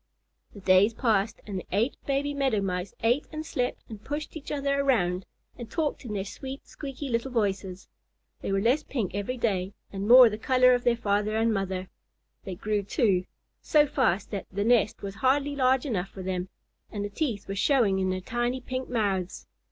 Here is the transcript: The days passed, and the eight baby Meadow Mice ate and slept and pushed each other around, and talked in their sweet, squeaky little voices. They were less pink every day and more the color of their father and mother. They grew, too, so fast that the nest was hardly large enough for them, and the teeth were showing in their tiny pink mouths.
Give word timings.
The 0.55 0.61
days 0.61 0.95
passed, 0.95 1.41
and 1.45 1.59
the 1.59 1.65
eight 1.71 1.95
baby 2.07 2.33
Meadow 2.33 2.59
Mice 2.59 2.95
ate 3.03 3.27
and 3.31 3.45
slept 3.45 3.83
and 3.87 4.03
pushed 4.03 4.35
each 4.35 4.51
other 4.51 4.79
around, 4.79 5.27
and 5.59 5.69
talked 5.69 6.03
in 6.05 6.13
their 6.15 6.25
sweet, 6.25 6.65
squeaky 6.67 7.07
little 7.07 7.29
voices. 7.29 7.87
They 8.41 8.51
were 8.51 8.61
less 8.63 8.81
pink 8.81 9.13
every 9.13 9.37
day 9.37 9.73
and 9.93 10.07
more 10.07 10.27
the 10.27 10.39
color 10.39 10.73
of 10.73 10.85
their 10.85 10.95
father 10.95 11.35
and 11.35 11.53
mother. 11.53 11.87
They 12.45 12.55
grew, 12.55 12.81
too, 12.81 13.25
so 13.61 13.85
fast 13.85 14.31
that 14.31 14.47
the 14.51 14.63
nest 14.63 15.03
was 15.03 15.13
hardly 15.13 15.55
large 15.55 15.85
enough 15.85 16.09
for 16.09 16.23
them, 16.23 16.49
and 16.91 17.05
the 17.05 17.09
teeth 17.11 17.47
were 17.47 17.53
showing 17.55 17.99
in 17.99 18.09
their 18.09 18.21
tiny 18.21 18.59
pink 18.59 18.89
mouths. 18.89 19.45